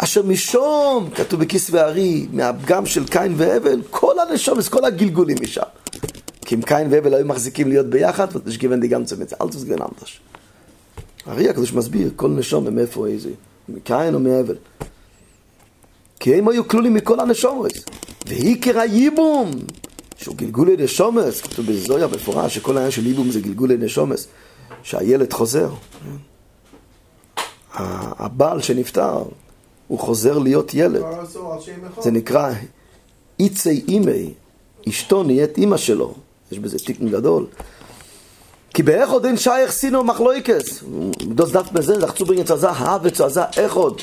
[0.03, 5.63] אשר משום, כתוב בכיס וארי, מהפגם של קין והבל, כל הנשומס, כל הגלגולים משם.
[6.45, 10.21] כי אם קין והבל היו מחזיקים להיות ביחד, ותשגיבן די גם צמצע, אל תסגבן אמתש.
[11.27, 13.31] הרי הקדוש מסביר, כל נשום מאיפה איזה,
[13.69, 14.57] מקין או מהבל.
[16.21, 17.73] כי הם היו כלולים מכל הנשומות.
[18.27, 19.51] ועיקר הייבום,
[20.17, 24.27] שהוא גלגולי נשומס, כתוב בזויה מפורש שכל העניין של ייבום זה גלגולי נשומס,
[24.83, 25.71] שהילד חוזר.
[27.75, 29.23] הבעל שנפטר,
[29.90, 31.03] הוא חוזר להיות ילד.
[32.00, 32.50] זה נקרא
[33.40, 34.33] איצי אימי,
[34.88, 36.14] אשתו נהיית אימא שלו.
[36.53, 37.46] יש בזה תיקון גדול.
[38.74, 40.85] כי באיך עוד אין שייך סינו מחלויקס.
[41.22, 44.00] דוס דף בזה, לחצו בין יצזה, הא וצזה, איך עוד.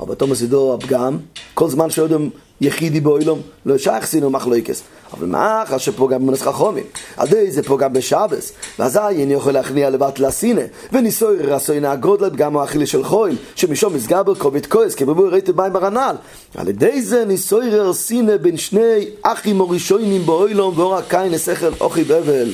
[0.00, 1.18] אבל בתום הסידור הפגם,
[1.54, 4.82] כל זמן שיודעים יחידי באוילום, לא שייך סינו מחלויקס.
[5.12, 6.84] אבל מאחר שפוגם במונס חכומים,
[7.16, 10.60] עדי זה פוגם בשבס, ואזי אני יכול להכניע לבת לסינה,
[10.92, 16.16] וניסוי רסוי נהגוד לפגם האכילי של חויל, שמשום מסגבר כובד כועס, כבבוי ראיתי מים ברנל.
[16.54, 22.04] על ידי זה ניסוי רסינה בין שני אחים או ראשונים באוילום, ואור הקין לשכל אוכי
[22.04, 22.50] בבל.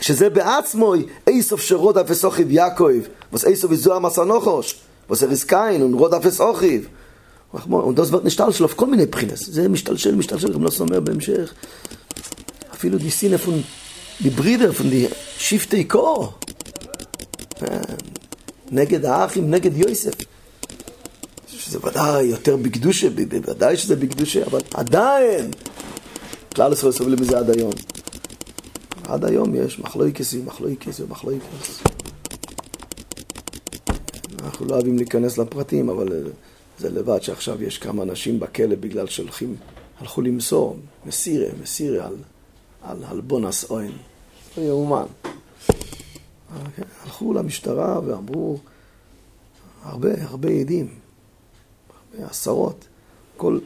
[0.00, 0.94] שזה בעצמו
[1.26, 3.00] איסוף שרוד אפס אוכיב יעקב,
[3.32, 6.88] וזה איסוף איזוע מסנוחוש, וזה ריסקיין, ונרוד אפס אוכיב.
[7.52, 8.40] Und das wird nicht
[8.76, 9.36] כל מיני בחינות.
[9.36, 11.52] זה משתלשל, משתלשל, גם לא סומר בהמשך.
[12.72, 13.62] אפילו די סינה פון
[14.22, 14.30] די
[14.90, 15.06] די
[15.38, 16.32] שיפטי קור.
[18.70, 20.14] נגד האחים, נגד יוסף.
[21.46, 25.50] שזה ודאי יותר בקדושה, בוודאי שזה בקדושה, אבל עדיין
[26.54, 27.72] כלל ישראל סובלים מזה עד היום.
[29.04, 31.82] עד היום יש מחלויקס ומחלויקס ומחלויקס.
[34.44, 36.08] אנחנו לא אוהבים להיכנס לפרטים, אבל
[36.78, 39.56] זה לבד שעכשיו יש כמה אנשים בכלא בגלל שהולכים,
[39.98, 42.16] הלכו למסור, מסירה, מסירה על,
[42.82, 43.92] על הלבונס אוין.
[44.56, 45.06] לא יאומן.
[47.04, 48.58] הלכו למשטרה ואמרו,
[49.82, 50.88] הרבה, הרבה עדים,
[52.14, 52.84] הרבה עשרות,
[53.36, 53.58] כל,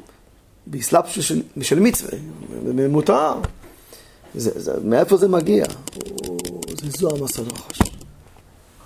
[0.66, 2.18] באסלאפ של, של מצווה,
[2.88, 3.34] מותר.
[4.34, 5.64] זה, זה, מאיפה זה מגיע?
[6.82, 7.78] זה זוהר מסנוחש.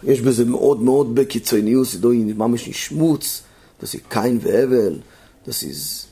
[0.02, 3.42] יש בזה מאוד מאוד בקיצוניות, זה לא ממש נשמוץ.
[3.80, 5.02] Das ist kein Wevel,
[5.46, 6.08] das ist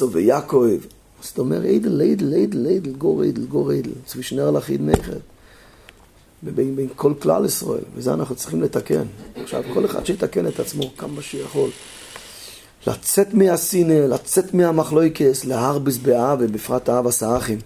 [0.00, 0.80] und Jakob.
[1.20, 5.20] זאת אומרת, עדל, עדל, עדל, עדל, גור עדל, גור עדל, צבי נר הלכיד נכד.
[6.44, 9.04] ובין בין כל כלל ישראל, וזה אנחנו צריכים לתקן.
[9.42, 11.70] עכשיו, כל אחד שיתקן את עצמו כמה שיכול.
[12.86, 17.58] לצאת מהסינא, לצאת מהמחלויקס, להרביס באב, ובפרט האב הסאחים.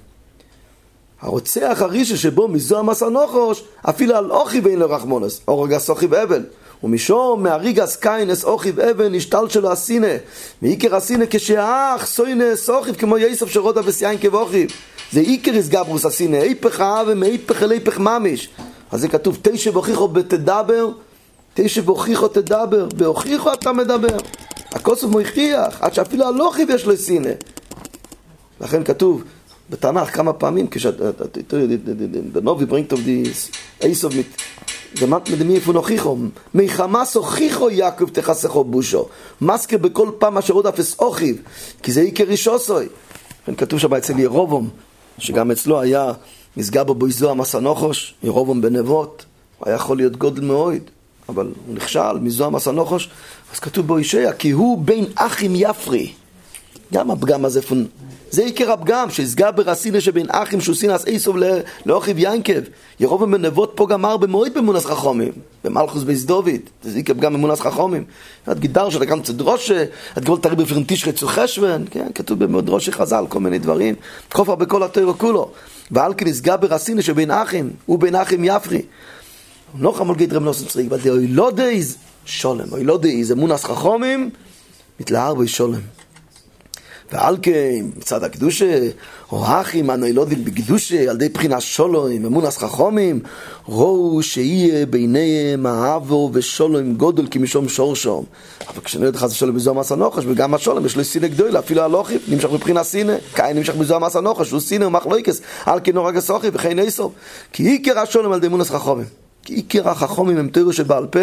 [1.20, 6.44] הרוצח הרישה שבו מזוהר מסר נוחוש, אפילו על אוכי ואין לו רחמונס, אורג הסוכי ואבל.
[6.84, 10.06] ומשום מהריגס קיינס אוכיב אבן נשתל שלו הסינה
[10.62, 14.70] מעיקר הסינה כשהאח סוינס אוכיב כמו יסף שרודה וסיין כבוכיב
[15.12, 18.48] זה עיקר יסגברוס הסינה היפך האב ומהיפך אל היפך ממש
[18.90, 20.90] אז זה כתוב תשע בוכיחו בתדבר
[21.54, 24.16] תשע בוכיחו תדבר בהוכיחו אתה מדבר
[24.72, 27.30] הכוסף מוכיח עד שאפילו הלוכיב יש לו סינה
[28.60, 29.24] לכן כתוב
[29.70, 30.66] בתנ"ך כמה פעמים
[32.34, 34.30] the Novi bringt of this Esav mit
[35.00, 36.16] גמרת מדמי איפה נוכיחו
[36.54, 39.08] מחמאס הוכיחו יעקב תחסכו בושו
[39.40, 41.42] מסקר בכל פעם אשר עוד אפס אוכיב
[41.82, 42.88] כי זה עיקר אישוסוי
[43.56, 44.68] כתוב שם אצל ירובום
[45.18, 46.12] שגם אצלו היה
[46.56, 49.24] נסגר בו בויזו המסנוחוש ירובום בנבות
[49.58, 50.82] הוא היה יכול להיות גודל מאוד
[51.28, 53.08] אבל הוא נכשל מזו המסנוחוש
[53.54, 56.12] אז כתוב בו ישע כי הוא בין אחים יפרי
[56.92, 57.86] גם הפגם הזה פון
[58.30, 61.36] זה עיקר הפגם, שהסגר ברסינא שבין אחים שוסינס איסוב
[61.86, 62.60] לאוכיב ינקב.
[63.00, 65.32] ירובם בן נבות פה גמר במועד במונס חכומים,
[65.64, 66.48] במלכוס בייס דוד,
[66.82, 68.04] זה עיקר פגם במונס חכומים.
[68.46, 69.84] עד גידר שאתה גם צדרושה,
[70.16, 73.94] עד גבול תריב בפרן תשחי צוחשבן, כן, כתוב במדרושי חז"ל, כל מיני דברים.
[74.32, 75.50] כופר בכל התוירו כולו.
[75.90, 78.82] ועל כן נסגר ברסינא שבין אחים, ובין אחים יפרי.
[79.74, 82.72] נוח המולגית רב נוסן צריק, אבל דאוי לא דייז, שולם.
[82.72, 84.30] אוי לא דאי, זה מונס חכומים,
[85.00, 85.80] מתלהר בי שולם.
[87.12, 88.88] ועל כן, מצד הקדושה,
[89.32, 93.20] או אחים הנוילודים בקדושה, על ידי בחינה שולוים, אמונס חכומים,
[93.68, 98.24] ראו שיהיה ביניהם האבו ושולוים גודל כמשום שורשום.
[98.68, 102.18] אבל כשנרד חס ושלום בזוהר מס הנוחש, וגם השולם יש לו סינא גדולה, אפילו הלוחים,
[102.28, 106.48] נמשך בבחינה סינא, קין נמשך בזוהר מס הנוחש, הוא סינא ומחלויקס, על כן הורג הסוחי
[106.52, 107.12] וכן איסו.
[107.52, 109.06] כי עיקר השולם על ידי אמונס חכומים.
[109.44, 111.20] כי עיקר החכומים הם תירו שבעל פה,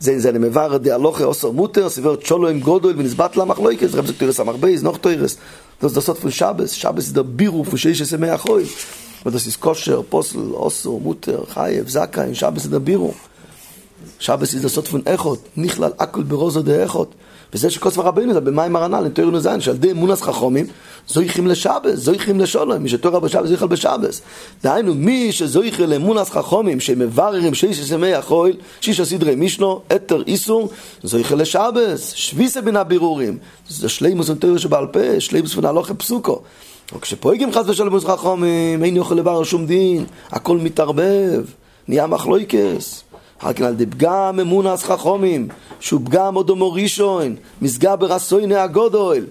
[0.00, 4.16] זה זה למבר די הלוכה אוסר מוטר סבר צ'ולו עם גודל ונסבט למחלויקס רב זוק
[4.16, 5.36] תירס המרבייז נוח תירס
[5.80, 8.64] das das von Shabbos Shabbos der Biru für sich ist mehr khoi
[9.24, 13.12] und das ist kosher posel osso mutter chayev zaka in Shabbos der Biru
[14.18, 17.10] Shabbos ist das von Echot nicht lal akul berozo der Echot
[17.56, 20.66] וזה שכוס ורבינו זה במים הרנ"ל, נתאר לנו זין, שעל די אמונס חכומים,
[21.08, 24.22] זויכים לשבס, זויכים לשולם, מי שתורה בשבס זויכל בשבס.
[24.62, 30.68] דהיינו, מי שזויכל לאמונס חכומים, שמבררים שיש ימי החול, שיש הסדרי מישנו, אתר איסור,
[31.02, 33.38] זויכל לשבס, שביסה בין הבירורים.
[33.68, 36.40] זה שלימוס נתאר שבעל פה, שלימוס ונהלוך פסוקו.
[36.96, 41.44] וכשפויגים חס ושלום אמונס חכומים, אין יוכל לבר שום דין, הכל מתערבב,
[41.88, 43.05] נהיה מחלויקס.
[43.40, 45.48] הכן על דפגם אמונה אז חכומים,
[45.80, 49.26] שהוא פגם עוד אמור ראשון, מסגע ברסוי נהגודויל.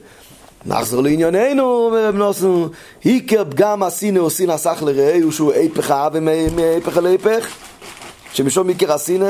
[0.66, 2.68] נחזור לענייננו, אומר רב נוסנו,
[3.04, 7.48] היקר פגם עשינו עושין עשך לראי, ושהוא איפך אהב מאיפך אל איפך,
[8.34, 9.26] שמשום היקר עשינו,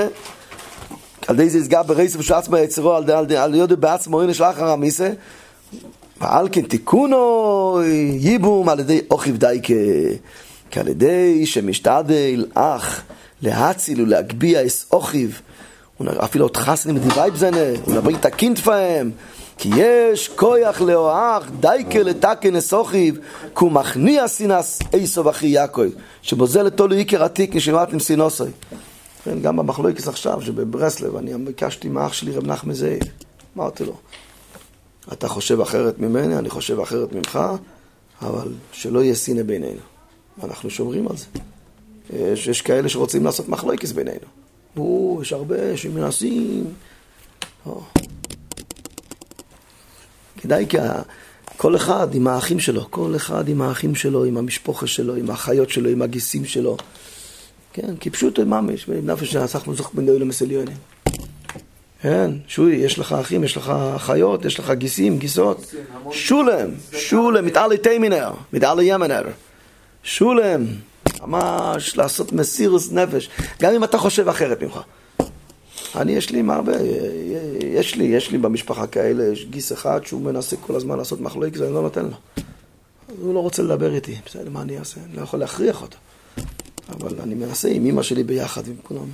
[1.27, 2.33] על די זה יסגר ברסף של
[2.63, 2.93] יצרו,
[3.37, 5.09] על יודע בעצמו, הנה שלח הרמיסה,
[6.21, 7.81] ועל כן תיקונו
[8.13, 9.73] ייבום על ידי אוכיב דייקה,
[10.71, 13.01] כעל ידי שמשתדל אח,
[13.45, 15.41] להציל ולהגביה אס אוכיב,
[16.01, 19.11] אפילו עוד חסנים דברי בזנה, ולבריא את הקינטפהם,
[19.57, 23.19] כי יש כויח לאוהך דייקה לתקן אס אוכיב,
[23.55, 25.89] כי מכניע סינס איסו אחי יעקב,
[26.21, 28.51] שבו זה לתולו עיקר עתיק נשמעת עם סינוסוי.
[29.23, 32.99] כן, גם במחלוקס עכשיו, שבברסלב, אני ביקשתי מאח שלי רב נחמן זאב,
[33.57, 33.97] אמרתי לו,
[35.13, 37.39] אתה חושב אחרת ממני, אני חושב אחרת ממך,
[38.21, 39.79] אבל שלא יהיה סינא בינינו.
[40.37, 41.25] ואנחנו שומרים על זה.
[42.13, 44.25] יש, יש כאלה שרוצים לעשות מחלוקס בינינו.
[44.77, 46.65] או, יש הרבה שמנסים.
[47.65, 47.81] או.
[50.37, 50.77] כדאי כי
[51.57, 55.69] כל אחד עם האחים שלו, כל אחד עם האחים שלו, עם המשפחה שלו, עם האחיות
[55.69, 56.77] שלו, עם הגיסים שלו.
[57.73, 60.77] כן, כי פשוט ממש, נפש שנסח מזוך בן דוילה מסליונים.
[62.01, 65.73] כן, שוי, יש לך אחים, יש לך אחיות, יש לך גיסים, גיסות.
[66.11, 69.21] שולם, שולם, מתעלי תימינר, מתעלי ימנר.
[70.03, 70.65] שולם,
[71.21, 73.29] ממש לעשות מסירוס נפש,
[73.61, 74.79] גם אם אתה חושב אחרת ממך.
[75.95, 76.73] אני, יש לי הרבה,
[77.63, 81.61] יש לי, יש לי במשפחה כאלה, יש גיס אחד שהוא מנסה כל הזמן לעשות מחלוקת,
[81.61, 82.15] אני לא נותן לו.
[83.21, 85.01] הוא לא רוצה לדבר איתי, בסדר, מה אני אעשה?
[85.05, 85.97] אני לא יכול להכריח אותו.
[86.89, 89.07] אבל אני מנסה עם אמא שלי ביחד, עם כולם.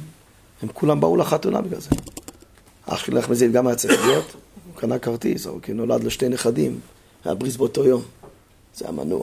[0.61, 1.89] הם כולם באו לחתונה בגלל זה.
[2.85, 4.31] אח שלי אחמד זיו גם היה צריך להיות,
[4.65, 6.79] הוא קנה כרטיס, כי נולד לו שתי נכדים,
[7.25, 8.01] היה בריס באותו יום.
[8.75, 9.21] זה היה מנוע.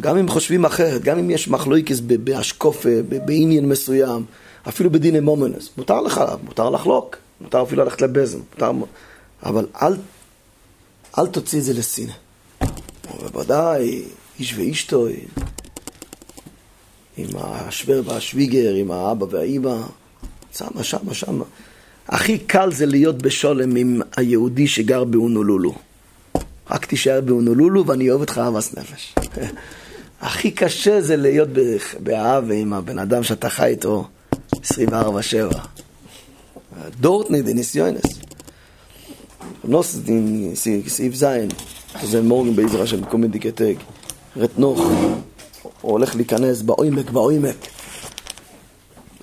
[0.00, 2.88] גם אם חושבים אחרת, גם אם יש מחלויקס באשקופה,
[3.24, 4.24] בעניין מסוים,
[4.68, 8.72] אפילו בדיני מומנס, מותר לך, מותר לחלוק, מותר אפילו ללכת לבזם, מותר,
[9.42, 9.92] אבל אל,
[11.18, 12.12] אל תוציא את זה לסינא.
[13.20, 14.02] בוודאי,
[14.38, 15.06] איש ואשתו,
[17.16, 19.76] עם השוור והשוויגר, עם האבא והאימא,
[20.56, 21.44] שמה, שמה, שמה.
[22.08, 25.74] הכי קל זה להיות בשולם עם היהודי שגר באונולולו.
[26.70, 29.14] רק תישאר באונולולו ואני אוהב אותך אהבס נפש.
[30.20, 31.48] הכי קשה זה להיות
[32.02, 34.06] באהבה עם הבן אדם שאתה חי איתו
[34.54, 34.56] 24-7.
[37.00, 38.02] דורטני דניסיונס.
[39.64, 39.96] נוס
[40.86, 41.48] סעיף זין,
[42.02, 43.74] זה מורגן בעזר השם, כל מיני דיקטג.
[44.36, 44.80] רטנוך,
[45.80, 47.56] הוא הולך להיכנס בעומק, בעומק.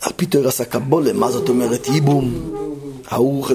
[0.02, 1.88] על פי תרס הקבולה, מה זאת אומרת?
[1.88, 2.52] ייבום,
[3.08, 3.46] ההוא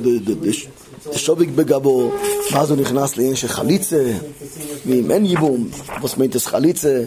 [1.12, 2.12] שוביק בגבו,
[2.52, 4.12] ואז הוא נכנס לעניין של חליצה,
[4.86, 5.68] ואם אין ייבום,
[6.00, 7.02] בוסמנטס חליצה,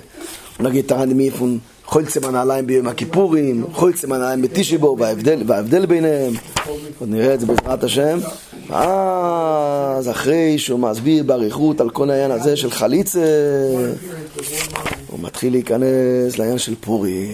[0.59, 6.33] נגיד תרן מאיפון חולצה מהנעליים ביום הכיפורים, חולצה מהנעליים בתישיבו, וההבדל, וההבדל ביניהם,
[6.99, 8.19] עוד נראה את זה בעזרת השם,
[8.69, 13.25] אז אחרי שהוא מסביר באריכות על כל העניין הזה של חליצה,
[15.07, 17.31] הוא מתחיל להיכנס לעניין של פורים.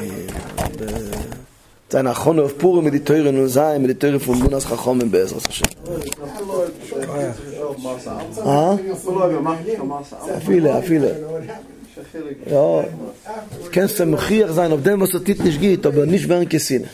[1.90, 5.66] זה נכון אוף פורים מדיטוירי נוזיים, מדיטוירי פונבונס חכומים בעזרת השם.
[8.46, 8.76] אה?
[10.38, 11.08] אפילה, אפילה.
[12.48, 12.84] Ja,
[13.72, 16.90] kennst du Mechiach sein auf dem, was er tit nicht geht, aber nicht während Kessine.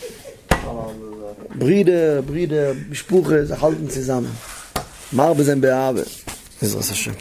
[1.61, 4.31] Brüder, Brüder, Bespuche, sie halten zusammen.
[5.11, 6.05] Marbe sind Beabe.
[6.61, 7.07] Ist das.